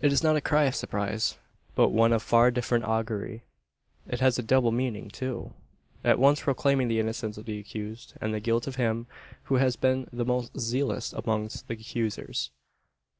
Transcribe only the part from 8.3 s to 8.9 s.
the guilt of